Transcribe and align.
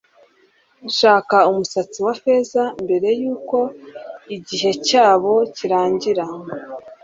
shaka 0.97 1.37
umusatsi 1.51 1.97
wa 2.05 2.13
feza 2.21 2.63
mbere 2.83 3.07
yuko 3.21 3.57
igihe 4.35 4.71
cyabo 4.87 5.31
kirangira 5.55 6.25